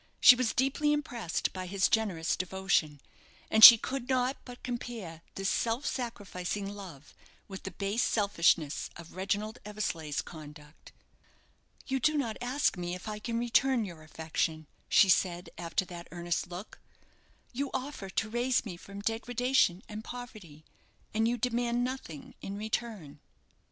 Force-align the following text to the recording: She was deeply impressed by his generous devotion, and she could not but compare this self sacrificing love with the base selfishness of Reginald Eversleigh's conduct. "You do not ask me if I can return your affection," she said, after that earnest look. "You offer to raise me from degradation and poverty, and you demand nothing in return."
She 0.19 0.35
was 0.35 0.55
deeply 0.55 0.93
impressed 0.93 1.53
by 1.53 1.67
his 1.67 1.87
generous 1.87 2.35
devotion, 2.35 2.99
and 3.51 3.63
she 3.63 3.77
could 3.77 4.09
not 4.09 4.35
but 4.45 4.63
compare 4.63 5.21
this 5.35 5.47
self 5.47 5.85
sacrificing 5.85 6.67
love 6.67 7.13
with 7.47 7.61
the 7.61 7.69
base 7.69 8.01
selfishness 8.01 8.89
of 8.95 9.15
Reginald 9.15 9.59
Eversleigh's 9.63 10.23
conduct. 10.23 10.91
"You 11.85 11.99
do 11.99 12.17
not 12.17 12.35
ask 12.41 12.77
me 12.79 12.95
if 12.95 13.07
I 13.07 13.19
can 13.19 13.37
return 13.37 13.85
your 13.85 14.01
affection," 14.01 14.65
she 14.89 15.07
said, 15.07 15.51
after 15.55 15.85
that 15.85 16.07
earnest 16.11 16.47
look. 16.47 16.79
"You 17.53 17.69
offer 17.71 18.09
to 18.09 18.27
raise 18.29 18.65
me 18.65 18.77
from 18.77 19.01
degradation 19.01 19.83
and 19.87 20.03
poverty, 20.03 20.65
and 21.13 21.27
you 21.27 21.37
demand 21.37 21.83
nothing 21.83 22.33
in 22.41 22.57
return." 22.57 23.19